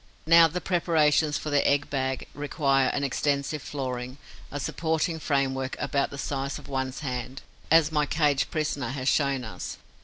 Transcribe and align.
Now 0.25 0.47
the 0.47 0.61
preparations 0.61 1.37
for 1.37 1.51
the 1.51 1.63
egg 1.67 1.91
bag 1.91 2.27
require 2.33 2.87
an 2.89 3.03
extensive 3.03 3.61
flooring, 3.61 4.17
a 4.51 4.59
supporting 4.59 5.19
framework 5.19 5.75
about 5.77 6.09
the 6.09 6.17
size 6.17 6.57
of 6.57 6.67
one's 6.67 7.01
hand, 7.01 7.43
as 7.69 7.91
my 7.91 8.07
caged 8.07 8.49
prisoner 8.49 8.89
has 8.89 9.07
shown 9.07 9.43
us. 9.43 9.77